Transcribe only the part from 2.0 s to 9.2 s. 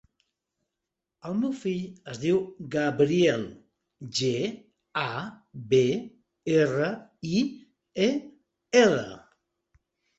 es diu Gabriel: ge, a, be, erra, i, e, ela.